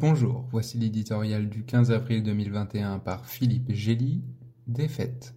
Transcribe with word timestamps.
Bonjour, 0.00 0.46
voici 0.52 0.78
l'éditorial 0.78 1.48
du 1.48 1.64
15 1.64 1.90
avril 1.90 2.22
2021 2.22 3.00
par 3.00 3.26
Philippe 3.26 3.72
Gély, 3.72 4.22
Défaite. 4.68 5.34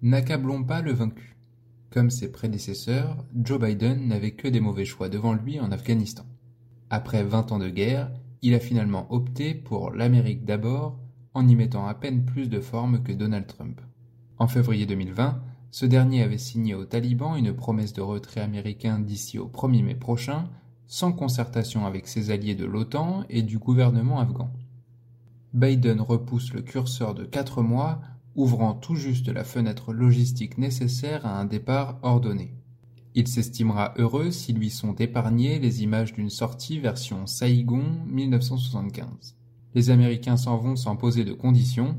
N'accablons 0.00 0.64
pas 0.64 0.80
le 0.80 0.92
vaincu. 0.92 1.36
Comme 1.90 2.08
ses 2.08 2.32
prédécesseurs, 2.32 3.22
Joe 3.36 3.60
Biden 3.60 4.08
n'avait 4.08 4.30
que 4.30 4.48
des 4.48 4.60
mauvais 4.60 4.86
choix 4.86 5.10
devant 5.10 5.34
lui 5.34 5.60
en 5.60 5.70
Afghanistan. 5.72 6.24
Après 6.88 7.22
20 7.22 7.52
ans 7.52 7.58
de 7.58 7.68
guerre, 7.68 8.10
il 8.40 8.54
a 8.54 8.60
finalement 8.60 9.12
opté 9.12 9.54
pour 9.54 9.90
l'Amérique 9.90 10.46
d'abord 10.46 10.98
en 11.34 11.46
y 11.46 11.54
mettant 11.54 11.86
à 11.86 11.92
peine 11.92 12.24
plus 12.24 12.48
de 12.48 12.60
forme 12.60 13.02
que 13.02 13.12
Donald 13.12 13.46
Trump. 13.46 13.78
En 14.38 14.48
février 14.48 14.86
2020, 14.86 15.42
ce 15.70 15.86
dernier 15.86 16.22
avait 16.22 16.38
signé 16.38 16.74
aux 16.74 16.84
talibans 16.84 17.36
une 17.36 17.54
promesse 17.54 17.92
de 17.92 18.00
retrait 18.00 18.40
américain 18.40 18.98
d'ici 18.98 19.38
au 19.38 19.46
1er 19.46 19.84
mai 19.84 19.94
prochain, 19.94 20.48
sans 20.86 21.12
concertation 21.12 21.86
avec 21.86 22.08
ses 22.08 22.30
alliés 22.30 22.56
de 22.56 22.64
l'OTAN 22.64 23.24
et 23.28 23.42
du 23.42 23.58
gouvernement 23.58 24.18
afghan. 24.18 24.50
Biden 25.52 26.00
repousse 26.00 26.52
le 26.52 26.62
curseur 26.62 27.14
de 27.14 27.24
quatre 27.24 27.62
mois, 27.62 28.00
ouvrant 28.34 28.74
tout 28.74 28.96
juste 28.96 29.28
la 29.28 29.44
fenêtre 29.44 29.92
logistique 29.92 30.58
nécessaire 30.58 31.26
à 31.26 31.38
un 31.38 31.44
départ 31.44 31.98
ordonné. 32.02 32.54
Il 33.14 33.26
s'estimera 33.26 33.94
heureux 33.98 34.30
si 34.30 34.52
lui 34.52 34.70
sont 34.70 34.94
épargnées 34.94 35.58
les 35.58 35.82
images 35.82 36.12
d'une 36.12 36.30
sortie 36.30 36.78
version 36.78 37.26
Saigon 37.26 37.84
1975. 38.06 39.36
Les 39.74 39.90
Américains 39.90 40.36
s'en 40.36 40.56
vont 40.56 40.76
sans 40.76 40.96
poser 40.96 41.24
de 41.24 41.32
conditions, 41.32 41.96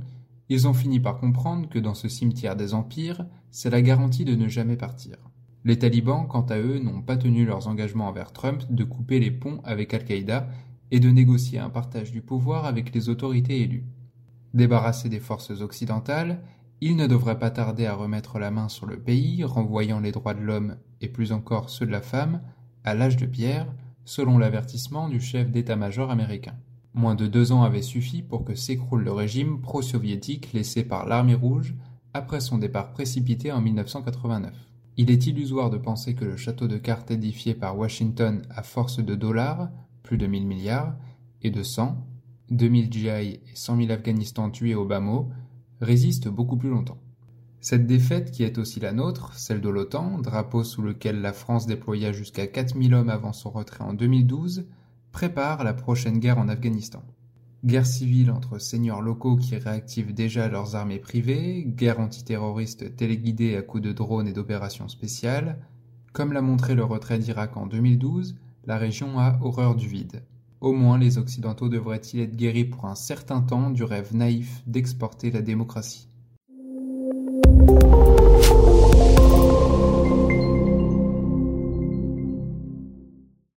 ils 0.51 0.67
ont 0.67 0.73
fini 0.73 0.99
par 0.99 1.17
comprendre 1.17 1.69
que 1.69 1.79
dans 1.79 1.93
ce 1.93 2.09
cimetière 2.09 2.57
des 2.57 2.73
empires, 2.73 3.25
c'est 3.51 3.69
la 3.69 3.81
garantie 3.81 4.25
de 4.25 4.35
ne 4.35 4.49
jamais 4.49 4.75
partir. 4.75 5.15
Les 5.63 5.79
talibans, 5.79 6.27
quant 6.27 6.41
à 6.41 6.57
eux, 6.57 6.77
n'ont 6.77 7.01
pas 7.01 7.15
tenu 7.15 7.45
leurs 7.45 7.69
engagements 7.69 8.09
envers 8.09 8.33
Trump 8.33 8.63
de 8.69 8.83
couper 8.83 9.21
les 9.21 9.31
ponts 9.31 9.61
avec 9.63 9.93
Al-Qaïda 9.93 10.49
et 10.91 10.99
de 10.99 11.09
négocier 11.09 11.57
un 11.57 11.69
partage 11.69 12.11
du 12.11 12.21
pouvoir 12.21 12.65
avec 12.65 12.93
les 12.93 13.07
autorités 13.07 13.61
élues. 13.61 13.85
Débarrassés 14.53 15.07
des 15.07 15.21
forces 15.21 15.51
occidentales, 15.61 16.43
ils 16.81 16.97
ne 16.97 17.07
devraient 17.07 17.39
pas 17.39 17.51
tarder 17.51 17.85
à 17.85 17.95
remettre 17.95 18.37
la 18.37 18.51
main 18.51 18.67
sur 18.67 18.87
le 18.87 18.99
pays, 18.99 19.45
renvoyant 19.45 20.01
les 20.01 20.11
droits 20.11 20.33
de 20.33 20.41
l'homme, 20.41 20.75
et 20.99 21.07
plus 21.07 21.31
encore 21.31 21.69
ceux 21.69 21.85
de 21.85 21.91
la 21.93 22.01
femme, 22.01 22.41
à 22.83 22.93
l'âge 22.93 23.15
de 23.15 23.25
pierre, 23.25 23.73
selon 24.03 24.37
l'avertissement 24.37 25.07
du 25.07 25.21
chef 25.21 25.49
d'état-major 25.49 26.11
américain. 26.11 26.57
Moins 26.93 27.15
de 27.15 27.27
deux 27.27 27.51
ans 27.51 27.63
avaient 27.63 27.81
suffi 27.81 28.21
pour 28.21 28.43
que 28.43 28.55
s'écroule 28.55 29.03
le 29.03 29.13
régime 29.13 29.61
pro-soviétique 29.61 30.51
laissé 30.53 30.83
par 30.83 31.07
l'armée 31.07 31.35
rouge 31.35 31.73
après 32.13 32.41
son 32.41 32.57
départ 32.57 32.91
précipité 32.91 33.51
en 33.51 33.61
1989. 33.61 34.53
Il 34.97 35.09
est 35.09 35.25
illusoire 35.25 35.69
de 35.69 35.77
penser 35.77 36.15
que 36.15 36.25
le 36.25 36.35
château 36.35 36.67
de 36.67 36.77
cartes 36.77 37.11
édifié 37.11 37.53
par 37.53 37.77
Washington 37.77 38.41
à 38.49 38.61
force 38.61 38.99
de 38.99 39.15
dollars, 39.15 39.69
plus 40.03 40.17
de 40.17 40.27
1000 40.27 40.45
milliards, 40.45 40.95
et 41.41 41.49
de 41.49 41.63
sang, 41.63 42.05
2000 42.49 42.91
GI 42.91 43.07
et 43.07 43.41
100 43.53 43.77
000 43.77 43.91
Afghanistan 43.91 44.49
tués 44.49 44.75
au 44.75 44.85
bas 44.85 45.01
résiste 45.79 46.27
beaucoup 46.27 46.57
plus 46.57 46.69
longtemps. 46.69 46.99
Cette 47.61 47.87
défaite 47.87 48.31
qui 48.31 48.43
est 48.43 48.57
aussi 48.57 48.79
la 48.79 48.91
nôtre, 48.91 49.33
celle 49.35 49.61
de 49.61 49.69
l'OTAN, 49.69 50.19
drapeau 50.19 50.63
sous 50.63 50.81
lequel 50.81 51.21
la 51.21 51.31
France 51.31 51.67
déploya 51.67 52.11
jusqu'à 52.11 52.47
4000 52.47 52.93
hommes 52.93 53.09
avant 53.09 53.33
son 53.33 53.49
retrait 53.49 53.83
en 53.83 53.93
2012, 53.93 54.67
prépare 55.11 55.63
la 55.63 55.73
prochaine 55.73 56.19
guerre 56.19 56.39
en 56.39 56.47
Afghanistan. 56.47 57.03
Guerre 57.63 57.85
civile 57.85 58.31
entre 58.31 58.57
seigneurs 58.57 59.01
locaux 59.01 59.35
qui 59.35 59.55
réactivent 59.55 60.13
déjà 60.13 60.47
leurs 60.47 60.75
armées 60.75 60.99
privées, 60.99 61.63
guerre 61.67 61.99
antiterroriste 61.99 62.95
téléguidée 62.95 63.55
à 63.55 63.61
coups 63.61 63.83
de 63.83 63.91
drones 63.91 64.27
et 64.27 64.33
d'opérations 64.33 64.87
spéciales. 64.87 65.59
Comme 66.11 66.33
l'a 66.33 66.41
montré 66.41 66.73
le 66.73 66.83
retrait 66.83 67.19
d'Irak 67.19 67.55
en 67.57 67.67
2012, 67.67 68.35
la 68.65 68.77
région 68.77 69.19
a 69.19 69.37
horreur 69.41 69.75
du 69.75 69.87
vide. 69.87 70.23
Au 70.59 70.73
moins 70.73 70.97
les 70.97 71.17
Occidentaux 71.17 71.69
devraient-ils 71.69 72.21
être 72.21 72.35
guéris 72.35 72.65
pour 72.65 72.85
un 72.85 72.95
certain 72.95 73.41
temps 73.41 73.69
du 73.69 73.83
rêve 73.83 74.15
naïf 74.15 74.63
d'exporter 74.65 75.29
la 75.31 75.41
démocratie. 75.41 76.07